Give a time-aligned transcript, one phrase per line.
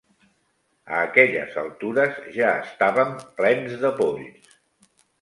[0.95, 4.55] A aquelles altures ja estàvem plens de polls